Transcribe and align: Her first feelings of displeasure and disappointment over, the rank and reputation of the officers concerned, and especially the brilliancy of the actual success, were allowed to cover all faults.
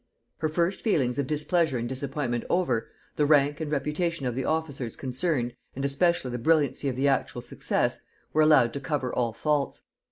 Her 0.39 0.49
first 0.49 0.81
feelings 0.81 1.19
of 1.19 1.27
displeasure 1.27 1.77
and 1.77 1.87
disappointment 1.87 2.43
over, 2.49 2.89
the 3.17 3.25
rank 3.27 3.61
and 3.61 3.69
reputation 3.69 4.25
of 4.25 4.33
the 4.33 4.45
officers 4.45 4.95
concerned, 4.95 5.53
and 5.75 5.85
especially 5.85 6.31
the 6.31 6.39
brilliancy 6.39 6.89
of 6.89 6.95
the 6.95 7.07
actual 7.07 7.41
success, 7.41 8.01
were 8.33 8.41
allowed 8.41 8.73
to 8.73 8.79
cover 8.79 9.13
all 9.13 9.31
faults. 9.31 9.83